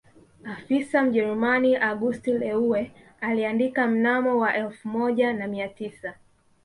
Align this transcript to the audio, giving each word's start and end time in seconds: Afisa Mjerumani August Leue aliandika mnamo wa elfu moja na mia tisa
Afisa 0.43 1.03
Mjerumani 1.03 1.75
August 1.77 2.27
Leue 2.27 2.91
aliandika 3.21 3.87
mnamo 3.87 4.37
wa 4.39 4.55
elfu 4.55 4.87
moja 4.87 5.33
na 5.33 5.47
mia 5.47 5.67
tisa 5.69 6.13